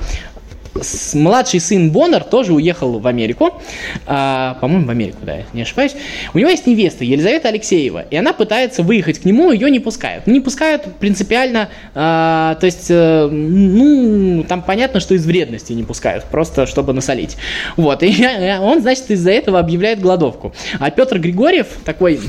[1.15, 3.61] младший сын Боннер тоже уехал в Америку,
[4.07, 5.95] а, по-моему, в Америку, да, не ошибаюсь.
[6.35, 10.27] У него есть невеста Елизавета Алексеева, и она пытается выехать к нему, ее не пускают.
[10.27, 16.25] Не пускают принципиально, а, то есть, э, ну, там понятно, что из вредности не пускают,
[16.25, 17.37] просто чтобы насолить.
[17.77, 18.27] Вот, и
[18.61, 20.53] он, значит, из-за этого объявляет голодовку.
[20.79, 22.21] А Петр Григорьев, такой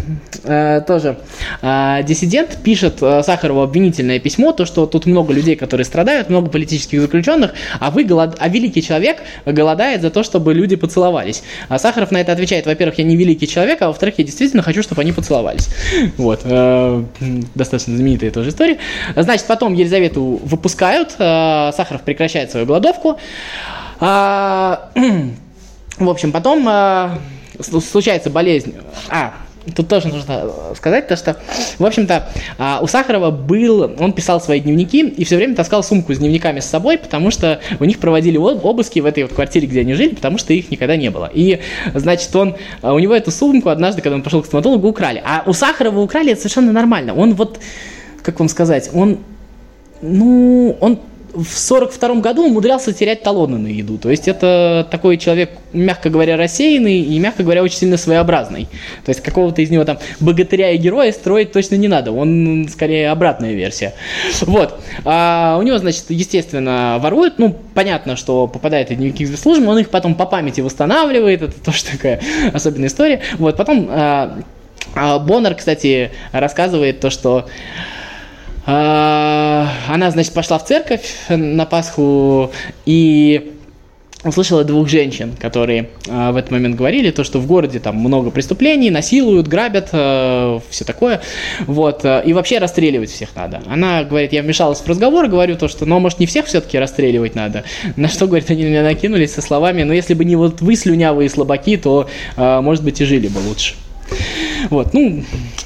[0.44, 1.18] э, тоже
[1.62, 7.02] э, диссидент, пишет Сахарову обвинительное письмо, то, что тут много людей, которые страдают, много политических
[7.02, 8.38] заключенных, а вы, голод...
[8.40, 11.44] а великий человек голодает за то, чтобы люди поцеловались.
[11.70, 14.84] А Сахаров на это отвечает, во-первых, я не великий человек, а во-вторых, я действительно хочу,
[14.84, 15.70] чтобы они поцеловались.
[16.18, 17.04] Вот, э,
[17.56, 18.78] достаточно знаменитая тоже история.
[19.16, 23.18] Значит, потом Елизавету выпускают, э, Сахаров прекращает свою голодовку.
[24.00, 24.90] А,
[25.98, 26.66] в общем, потом
[27.60, 28.74] с- случается болезнь.
[29.10, 29.34] А,
[29.76, 31.38] тут тоже нужно сказать то, что,
[31.78, 36.14] в общем-то, а, у Сахарова был, он писал свои дневники и все время таскал сумку
[36.14, 39.68] с дневниками с собой, потому что у них проводили об- обыски в этой вот квартире,
[39.68, 41.30] где они жили, потому что их никогда не было.
[41.34, 41.60] И,
[41.94, 45.22] значит, он, а, у него эту сумку однажды, когда он пошел к стоматологу, украли.
[45.26, 47.14] А у Сахарова украли это совершенно нормально.
[47.14, 47.60] Он вот,
[48.24, 49.20] как вам сказать, он
[50.02, 51.00] ну, он
[51.34, 53.98] в 42 году умудрялся терять талоны на еду.
[53.98, 58.68] То есть это такой человек, мягко говоря, рассеянный и, мягко говоря, очень сильно своеобразный.
[59.06, 62.12] То есть какого-то из него там богатыря и героя строить точно не надо.
[62.12, 63.94] Он скорее обратная версия.
[64.42, 64.80] Вот.
[65.06, 67.40] А у него, значит, естественно, воруют.
[67.40, 71.42] Ну, понятно, что попадает в дневники спецслужбы, он их потом по памяти восстанавливает.
[71.42, 72.22] Это тоже такая
[72.54, 73.22] особенная история.
[73.38, 73.56] Вот.
[73.56, 74.40] Потом а,
[74.96, 77.48] а, Боннер, кстати, рассказывает то, что
[78.66, 82.52] она, значит, пошла в церковь на Пасху
[82.86, 83.54] и
[84.24, 88.30] услышала двух женщин, которые а, в этот момент говорили, то, что в городе там много
[88.30, 91.22] преступлений, насилуют, грабят, все такое,
[91.66, 93.62] вот, а, и вообще расстреливать всех надо.
[93.68, 96.78] Она говорит, я вмешалась в разговор, говорю то, что, ну, а может, не всех все-таки
[96.78, 97.64] расстреливать надо,
[97.96, 100.76] на что, говорит, они на меня накинулись со словами, ну, если бы не вот вы,
[100.76, 103.74] слюнявые слабаки, то, а, может быть, и жили бы лучше.
[104.70, 105.24] Вот, ну,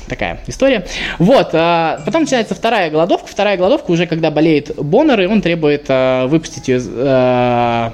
[0.08, 0.86] такая история.
[1.20, 3.28] Вот, а, потом начинается вторая голодовка.
[3.28, 7.94] Вторая голодовка уже когда болеет Боннер, и он требует а, выпустить ее, а,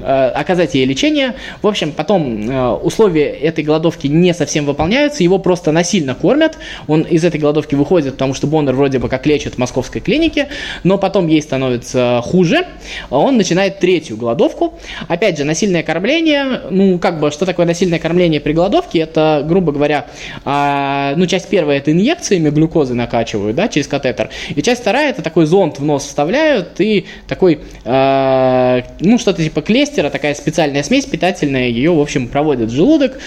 [0.00, 1.34] оказать ей лечение.
[1.60, 6.58] В общем, потом а, условия этой голодовки не совсем выполняются, его просто насильно кормят.
[6.88, 10.48] Он из этой голодовки выходит, потому что Боннер вроде бы как лечит в московской клинике,
[10.84, 12.66] но потом ей становится хуже.
[13.10, 14.74] Он начинает третью голодовку.
[15.08, 16.62] Опять же, насильное кормление.
[16.70, 19.00] Ну, как бы, что такое насильное кормление при голодовке?
[19.00, 20.06] Это, грубо говоря,
[20.44, 24.30] а, ну, часть первая это инъекциями глюкозы накачивают, да, через катетер.
[24.54, 29.62] И часть вторая это такой зонд в нос вставляют и такой, а, ну, что-то типа
[29.92, 33.18] клестера, такая специальная смесь питательная, ее, в общем, проводят в желудок.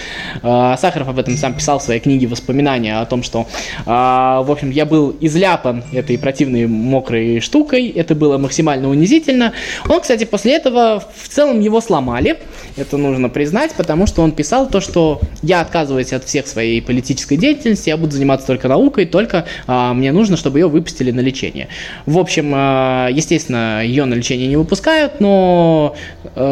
[0.42, 3.46] А, Сахаров об этом сам писал в своей книге воспоминания о том, что,
[3.86, 9.52] а, в общем, я был изляпан этой противной мокрой штукой, это было максимально унизительно.
[9.88, 12.38] Он, кстати, после этого в целом его сломали,
[12.76, 17.36] это нужно признать, потому что он писал то, что я отказываюсь от всех своей политической
[17.36, 21.68] деятельности, я буду заниматься только наукой, только а, мне нужно, чтобы ее выпустили на лечение.
[22.06, 25.94] В общем, естественно, ее на лечение не выпускают, но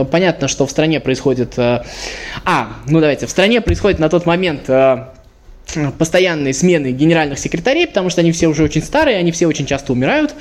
[0.02, 1.58] понятно, что в стране происходит...
[1.58, 1.84] А,
[2.44, 4.68] а, ну давайте, в стране происходит на тот момент...
[4.68, 5.14] а,
[5.98, 9.92] постоянные смены генеральных секретарей, потому что они все уже очень старые, они все очень часто
[9.92, 10.34] умирают,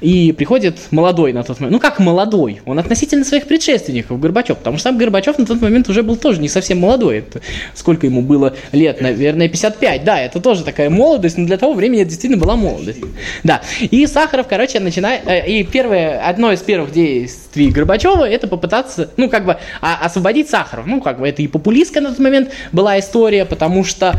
[0.00, 1.74] и приходит молодой на тот момент.
[1.74, 2.60] Ну как молодой?
[2.64, 6.40] Он относительно своих предшественников, Горбачев, потому что сам Горбачев на тот момент уже был тоже
[6.40, 7.18] не совсем молодой.
[7.18, 7.40] Это
[7.74, 9.00] сколько ему было лет?
[9.00, 10.04] Наверное, 55.
[10.04, 13.00] Да, это тоже такая молодость, но для того времени это действительно была молодость.
[13.44, 13.60] Да.
[13.82, 15.26] И Сахаров, короче, начинает...
[15.26, 20.48] э, И первое, одно из первых действий Горбачева это попытаться, ну, как бы, а- освободить
[20.48, 20.86] Сахарова.
[20.86, 24.14] Ну, как бы, это и популистская на тот момент была история, потому что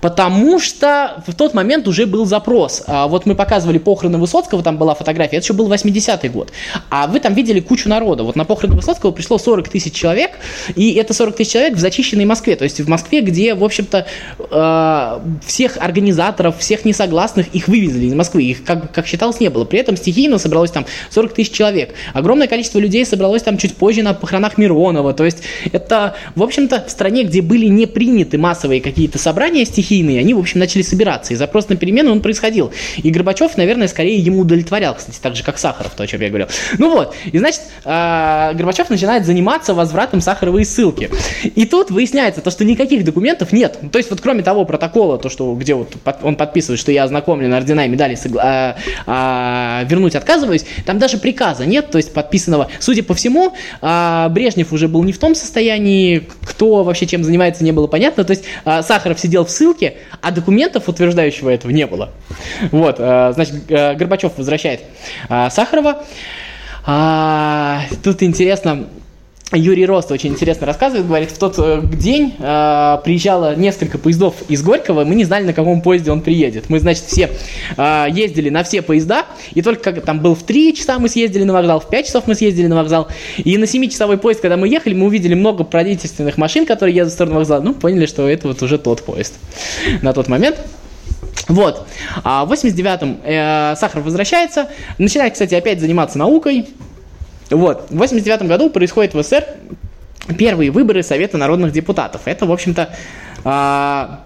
[0.00, 2.82] Потому что в тот момент уже был запрос.
[2.86, 6.52] А, вот мы показывали похороны Высоцкого, там была фотография, это еще был 80-й год.
[6.90, 8.22] А вы там видели кучу народа.
[8.22, 10.32] Вот на похороны Высоцкого пришло 40 тысяч человек,
[10.74, 12.56] и это 40 тысяч человек в зачищенной Москве.
[12.56, 14.06] То есть в Москве, где, в общем-то,
[14.38, 18.42] э, всех организаторов, всех несогласных, их вывезли из Москвы.
[18.44, 19.64] Их, как, как считалось, не было.
[19.64, 21.94] При этом стихийно собралось там 40 тысяч человек.
[22.12, 25.12] Огромное количество людей собралось там чуть позже на похоронах Миронова.
[25.12, 25.38] То есть
[25.72, 30.38] это, в общем-то, в стране, где были не приняты массовые какие-то собрания стихийные, они, в
[30.38, 31.32] общем, начали собираться.
[31.32, 32.72] И запрос на перемены он происходил.
[32.96, 36.28] И Горбачев, наверное, скорее ему удовлетворял, кстати, так же, как Сахаров, то, о чем я
[36.28, 36.48] говорил.
[36.78, 41.10] Ну вот, и значит, э, Горбачев начинает заниматься возвратом Сахарова из ссылки.
[41.42, 43.78] И тут выясняется то, что никаких документов нет.
[43.92, 47.52] То есть вот кроме того протокола, то, что, где вот он подписывает, что я ознакомлен,
[47.52, 52.12] ордена и медали согла- а, а, вернуть отказываюсь, там даже приказа нет, то есть
[52.46, 52.68] подписанного.
[52.80, 57.64] Судя по всему, а, Брежнев уже был не в том состоянии, кто вообще чем занимается,
[57.64, 58.24] не было понятно.
[58.24, 62.10] То есть а, Сахаров сидел в ссылке, а документов, утверждающего этого, не было.
[62.70, 64.80] Вот, а, значит, Горбачев возвращает
[65.28, 66.04] Сахарова.
[68.04, 68.86] Тут интересно,
[69.52, 74.60] Юрий Рост очень интересно рассказывает, говорит, в тот э, день э, приезжало несколько поездов из
[74.60, 76.68] Горького, мы не знали, на каком поезде он приедет.
[76.68, 77.30] Мы, значит, все
[77.76, 81.44] э, ездили на все поезда, и только как там был в 3 часа мы съездили
[81.44, 83.06] на вокзал, в 5 часов мы съездили на вокзал,
[83.38, 87.14] и на 7-часовой поезд, когда мы ехали, мы увидели много правительственных машин, которые едут в
[87.14, 89.34] сторону вокзала, ну, поняли, что это вот уже тот поезд
[90.02, 90.58] на тот момент.
[91.46, 91.86] Вот.
[92.24, 96.66] А в 89-м э, Сахаров возвращается, начинает, кстати, опять заниматься наукой,
[97.50, 97.86] вот.
[97.90, 99.44] В 89 году происходит в СССР
[100.38, 102.22] первые выборы Совета народных депутатов.
[102.24, 102.90] Это, в общем-то,
[103.44, 104.24] а,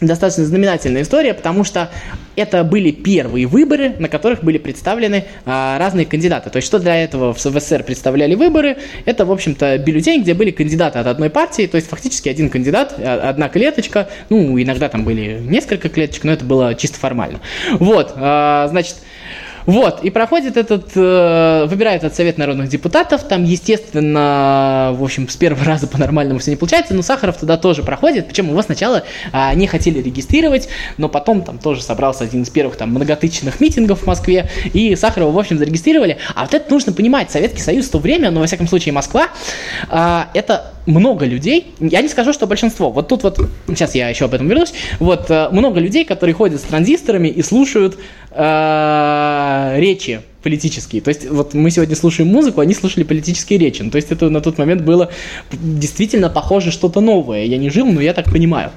[0.00, 1.90] достаточно знаменательная история, потому что
[2.36, 6.50] это были первые выборы, на которых были представлены а, разные кандидаты.
[6.50, 8.76] То есть, что для этого в СССР представляли выборы,
[9.06, 12.94] это, в общем-то, бюллетень, где были кандидаты от одной партии, то есть, фактически один кандидат,
[12.98, 17.40] а, одна клеточка, ну, иногда там были несколько клеточек, но это было чисто формально.
[17.72, 18.96] Вот, а, значит,
[19.68, 25.36] вот, и проходит этот, э, выбирает этот совет народных депутатов, там, естественно, в общем, с
[25.36, 29.54] первого раза по-нормальному все не получается, но Сахаров туда тоже проходит, причем его сначала э,
[29.56, 34.06] не хотели регистрировать, но потом там тоже собрался один из первых там многотысячных митингов в
[34.06, 36.16] Москве, и Сахарова, в общем, зарегистрировали.
[36.34, 39.28] А вот это нужно понимать, Советский Союз в то время, ну, во всяком случае, Москва,
[39.90, 44.24] э, это много людей, я не скажу, что большинство, вот тут вот, сейчас я еще
[44.24, 47.98] об этом вернусь, вот э, много людей, которые ходят с транзисторами и слушают
[48.30, 51.02] э, речи политические.
[51.02, 53.82] То есть вот мы сегодня слушаем музыку, они слушали политические речи.
[53.82, 55.10] Ну, то есть это на тот момент было
[55.52, 57.44] действительно похоже что-то новое.
[57.44, 58.70] Я не жил, но я так понимаю.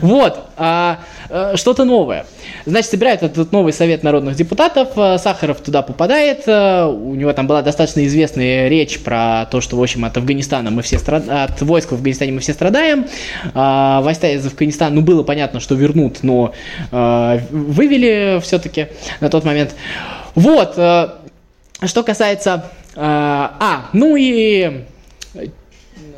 [0.00, 2.26] Вот, а, а, что-то новое.
[2.66, 7.46] Значит, собирают этот новый совет народных депутатов, а, Сахаров туда попадает, а, у него там
[7.46, 11.60] была достаточно известная речь про то, что, в общем, от Афганистана мы все страдаем, от
[11.62, 13.06] войск в Афганистане мы все страдаем,
[13.54, 16.52] а, войска из Афганистана, ну, было понятно, что вернут, но
[16.92, 18.88] а, вывели все-таки
[19.20, 19.74] на тот момент.
[20.38, 21.08] Вот, э,
[21.84, 22.70] что касается...
[22.94, 24.84] Э, а, ну и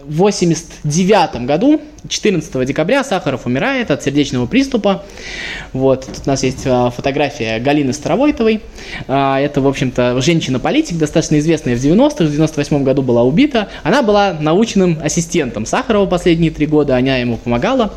[0.04, 5.04] в 89 году 14 декабря Сахаров умирает от сердечного приступа.
[5.72, 8.60] Вот, тут у нас есть а, фотография Галины Старовойтовой.
[9.06, 13.68] А, это, в общем-то, женщина-политик, достаточно известная в 90-х, в 98 году была убита.
[13.82, 17.92] Она была научным ассистентом Сахарова последние три года, она ему помогала.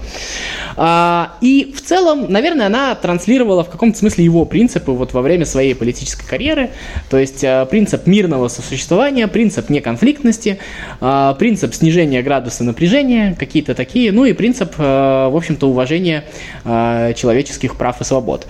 [0.76, 5.46] А, и в целом, наверное, она транслировала в каком-то смысле его принципы вот во время
[5.46, 6.72] своей политической карьеры.
[7.10, 10.60] То есть принцип мирного сосуществования, принцип неконфликтности,
[11.40, 16.24] принцип снижения градуса напряжения, какие-то такие такие, ну и принцип, э, в общем-то, уважения
[16.66, 18.48] э, человеческих прав и свобод,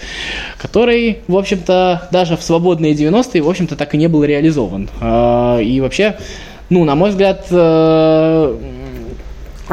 [0.58, 4.89] который, в общем-то, даже в свободные 90-е, в общем-то, так и не был реализован.
[5.01, 6.15] Э, и вообще,
[6.69, 7.45] ну, на мой взгляд,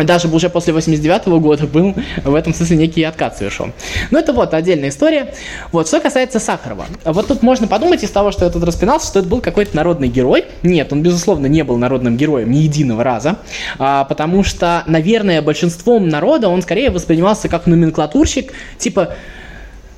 [0.05, 3.73] даже уже после 89 -го года был в этом смысле некий откат совершен.
[4.11, 5.35] Но это вот отдельная история.
[5.73, 6.87] Вот, что касается Сахарова.
[7.05, 10.09] Вот тут можно подумать из того, что я тут распинался, что это был какой-то народный
[10.09, 10.45] герой.
[10.63, 13.37] Нет, он, безусловно, не был народным героем ни единого раза,
[13.79, 19.15] а, потому что, наверное, большинством народа он скорее воспринимался как номенклатурщик, типа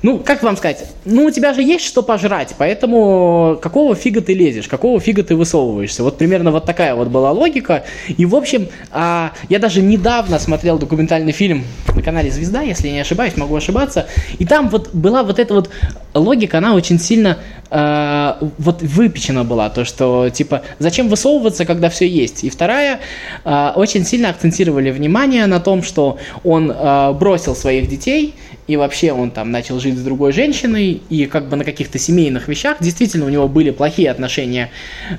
[0.03, 4.33] ну, как вам сказать, ну, у тебя же есть что пожрать, поэтому какого фига ты
[4.33, 6.03] лезешь, какого фига ты высовываешься?
[6.03, 7.85] Вот примерно вот такая вот была логика.
[8.09, 11.63] И, в общем, а, я даже недавно смотрел документальный фильм
[11.95, 15.53] на канале «Звезда», если я не ошибаюсь, могу ошибаться, и там вот была вот эта
[15.53, 15.69] вот
[16.13, 17.37] логика, она очень сильно
[17.69, 22.43] э, вот выпечена была, то, что, типа, зачем высовываться, когда все есть?
[22.43, 22.99] И вторая,
[23.45, 28.35] э, очень сильно акцентировали внимание на том, что он э, бросил своих детей,
[28.67, 32.47] и вообще он там начал жить с другой женщиной, и как бы на каких-то семейных
[32.47, 34.69] вещах действительно у него были плохие отношения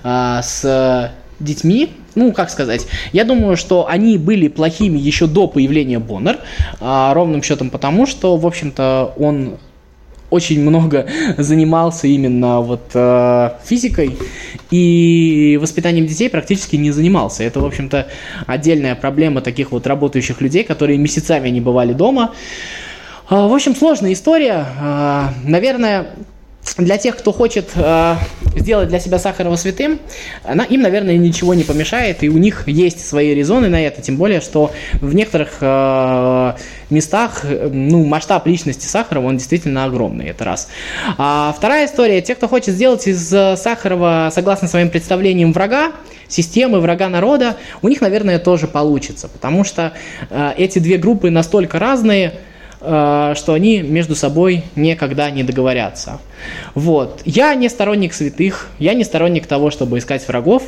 [0.02, 5.98] э, с детьми, ну, как сказать, я думаю, что они были плохими еще до появления
[5.98, 6.38] Боннер,
[6.80, 9.58] а, ровным счетом потому, что, в общем-то, он
[10.30, 11.06] очень много
[11.38, 14.16] занимался именно вот э, физикой
[14.70, 17.44] и воспитанием детей практически не занимался.
[17.44, 18.08] Это, в общем-то,
[18.46, 22.32] отдельная проблема таких вот работающих людей, которые месяцами не бывали дома.
[23.48, 24.66] В общем, сложная история.
[24.80, 26.08] А, наверное,
[26.78, 28.16] для тех, кто хочет э,
[28.56, 29.98] сделать для себя Сахарова святым,
[30.44, 34.16] она, им, наверное, ничего не помешает, и у них есть свои резоны на это, тем
[34.16, 35.60] более, что в некоторых
[36.90, 40.68] местах ну, масштаб личности Сахарова, он действительно огромный, это раз.
[41.18, 45.92] А вторая история, те, кто хочет сделать из Сахарова, согласно своим представлениям, врага,
[46.28, 49.92] системы, врага народа, у них, наверное, тоже получится, потому что
[50.30, 52.34] э, эти две группы настолько разные,
[52.84, 56.20] что они между собой никогда не договорятся.
[56.74, 57.22] Вот.
[57.24, 60.64] Я не сторонник святых, я не сторонник того, чтобы искать врагов.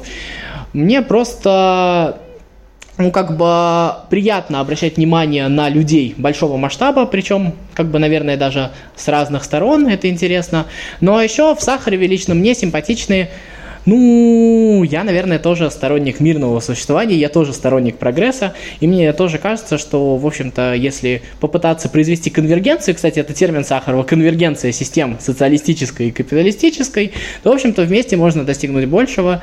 [0.73, 2.19] Мне просто
[2.99, 8.71] ну, как бы приятно обращать внимание на людей большого масштаба, причем, как бы, наверное, даже
[8.95, 10.67] с разных сторон, это интересно.
[11.01, 13.31] Но еще в Сахареве лично мне симпатичные
[13.87, 19.79] Ну, я, наверное, тоже сторонник мирного существования, я тоже сторонник прогресса, и мне тоже кажется,
[19.79, 26.11] что, в общем-то, если попытаться произвести конвергенцию, кстати, это термин Сахарова, конвергенция систем социалистической и
[26.11, 27.13] капиталистической,
[27.45, 29.41] то, в общем-то, вместе можно достигнуть большего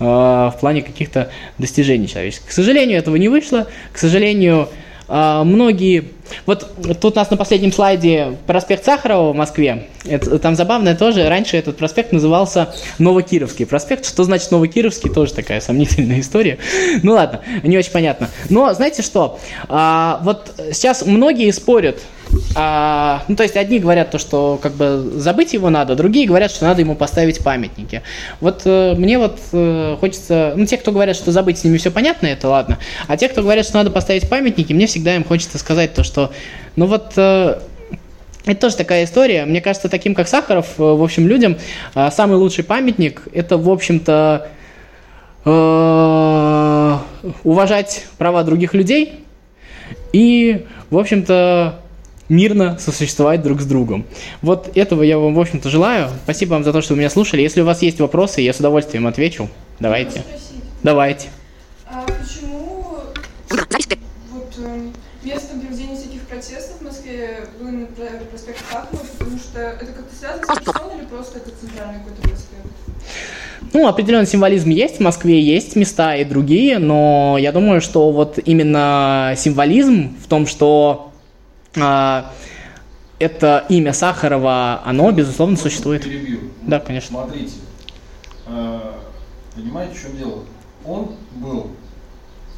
[0.00, 2.48] э, в плане каких-то достижений человеческих.
[2.48, 4.68] К сожалению, этого не вышло, к сожалению,
[5.08, 6.12] многие
[6.44, 6.68] вот
[7.00, 9.86] тут у нас на последнем слайде проспект Сахарова в Москве.
[10.04, 11.28] Это, там забавное тоже.
[11.28, 14.06] Раньше этот проспект назывался Новокировский проспект.
[14.06, 15.10] Что значит Новокировский?
[15.10, 16.58] Тоже такая сомнительная история.
[17.02, 18.28] Ну ладно, не очень понятно.
[18.50, 19.38] Но знаете что?
[19.68, 21.98] А, вот сейчас многие спорят.
[22.54, 26.50] А, ну, то есть одни говорят то, что как бы забыть его надо, другие говорят,
[26.50, 28.02] что надо ему поставить памятники.
[28.40, 31.90] Вот э, мне вот э, хочется, ну, те, кто говорят, что забыть с ними все
[31.90, 32.78] понятно, это ладно.
[33.08, 36.32] А те, кто говорят, что надо поставить памятники, мне всегда им хочется сказать то, что
[36.76, 37.58] ну вот, э,
[38.46, 39.44] это тоже такая история.
[39.44, 41.56] Мне кажется, таким как Сахаров, э, в общем, людям
[41.94, 44.48] э, самый лучший памятник– это, в общем-то,
[45.44, 46.96] э,
[47.42, 49.24] уважать права других людей
[50.12, 51.80] и, в общем-то,
[52.28, 54.04] мирно сосуществовать друг с другом.
[54.42, 56.08] Вот этого я вам, в общем-то, желаю.
[56.24, 57.42] Спасибо вам за то, что вы меня слушали.
[57.42, 59.48] Если у вас есть вопросы, я с удовольствием отвечу.
[59.80, 60.22] Давайте.
[60.82, 61.28] Давайте.
[61.88, 62.96] А почему
[63.50, 64.80] вот, э,
[65.24, 67.86] место проведения всяких протестов в Москве было на
[68.30, 72.66] проспекте Пахмова, потому что это как-то связано с Херсоном или просто это центральный какой-то проспект?
[73.72, 78.38] Ну, определенный символизм есть, в Москве есть места и другие, но я думаю, что вот
[78.44, 81.12] именно символизм в том, что
[83.18, 86.04] это имя Сахарова, оно, безусловно, существует.
[86.04, 86.40] Перебью.
[86.62, 87.08] Да, конечно.
[87.08, 87.54] Смотрите,
[88.46, 88.92] э,
[89.54, 90.42] понимаете, в чем дело?
[90.84, 91.70] Он был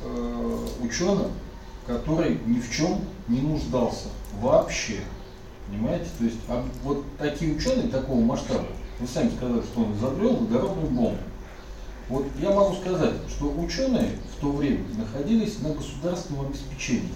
[0.05, 1.33] э, ученым,
[1.87, 4.09] который ни в чем не нуждался
[4.41, 5.01] вообще.
[5.69, 6.07] Понимаете?
[6.19, 8.67] То есть а вот такие ученые такого масштаба,
[8.99, 11.19] вы сами сказали, что он изобрел водородную бомбу.
[12.09, 17.13] Вот я могу сказать, что ученые в то время находились на государственном обеспечении.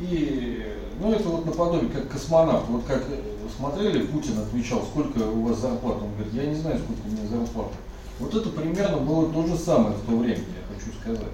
[0.00, 0.64] И,
[1.00, 2.68] ну, это вот наподобие, как космонавт.
[2.68, 3.20] Вот как э,
[3.56, 6.04] смотрели, Путин отвечал, сколько у вас зарплата.
[6.04, 7.74] Он говорит, я не знаю, сколько у меня зарплата.
[8.18, 11.32] Вот это примерно было то же самое в то время, я хочу сказать.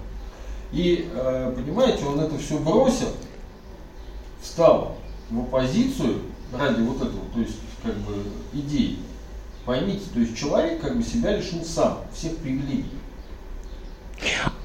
[0.71, 3.09] И, э, понимаете, он это все бросил,
[4.41, 4.97] встал
[5.29, 6.21] в оппозицию
[6.57, 8.99] ради вот этого, то есть, как бы, идей.
[9.65, 12.89] Поймите, то есть человек как бы себя лишил сам всех привилегий.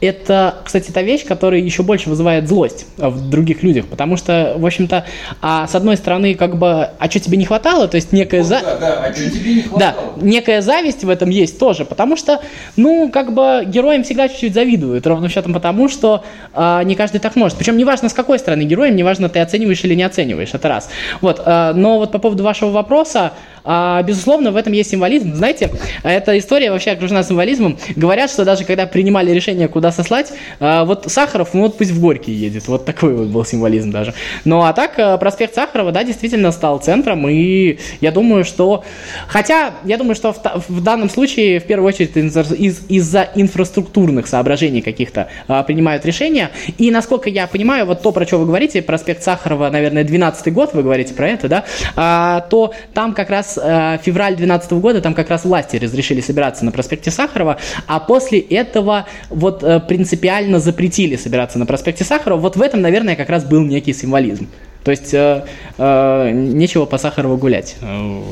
[0.05, 4.67] Это, кстати, та вещь, которая еще больше вызывает злость в других людях, потому что, в
[4.67, 5.07] общем-то,
[5.41, 8.49] а с одной стороны, как бы, а что тебе не хватало, то есть некая Вот,
[8.49, 8.61] за...
[8.61, 9.95] да, да, а что тебе не хватало?
[10.19, 12.41] Да, некая зависть в этом есть тоже, потому что,
[12.77, 17.35] ну, как бы героям всегда чуть-чуть завидуют, ровно счетом потому, что а, не каждый так
[17.35, 17.57] может.
[17.57, 20.91] Причем неважно, с какой стороны героем, неважно, ты оцениваешь или не оцениваешь, это раз.
[21.23, 23.33] Вот, а, но вот по поводу вашего вопроса,
[23.65, 25.35] а, безусловно, в этом есть символизм.
[25.35, 25.71] Знаете,
[26.03, 27.79] эта история вообще окружена символизмом.
[27.97, 32.01] Говорят, что даже когда принимали решение, куда сослать, а, вот Сахаров, ну вот пусть в
[32.01, 32.69] Горький едет.
[32.69, 34.15] Вот такой вот был символизм даже.
[34.45, 37.29] Ну а так, а, проспект Сахарова, да, действительно стал центром.
[37.29, 38.85] И я думаю, что...
[39.29, 40.39] Хотя, я думаю, что в,
[40.69, 46.51] в данном случае, в первую очередь, из- из- из-за инфраструктурных соображений каких-то а, принимают решения.
[46.79, 50.75] И, насколько я понимаю, вот то, про что вы говорите, проспект Сахарова, наверное, 12 год,
[50.75, 51.65] вы говорите про это, да,
[51.97, 56.65] а, то там как раз э, февраль 12 года, там как раз власти разрешили собираться
[56.65, 62.41] на проспекте Сахарова, а после этого вот э, принципиально запретили собираться на проспекте Сахарова.
[62.41, 64.49] Вот в этом, наверное, как раз был некий символизм.
[64.85, 65.45] То есть э,
[65.79, 68.23] э, нечего по Сахарову гулять э,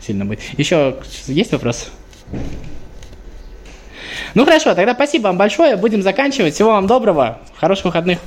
[0.00, 0.40] сильно быть.
[0.56, 0.96] Еще
[1.26, 1.90] есть вопрос?
[4.34, 6.54] Ну хорошо, тогда спасибо вам большое, будем заканчивать.
[6.54, 8.18] Всего вам доброго, хороших выходных.